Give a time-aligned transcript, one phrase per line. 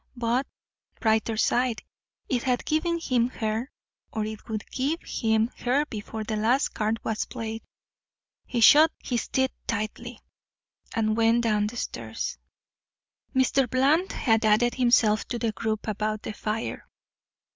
[0.15, 0.47] But,
[0.99, 1.83] brighter side,
[2.27, 3.69] it had given him her
[4.11, 7.61] or it would give him her before the last card was played.
[8.47, 10.19] He shut his teeth tightly,
[10.95, 12.39] and went down the stairs.
[13.35, 13.69] Mr.
[13.69, 16.87] Bland had added himself to the group about the fire.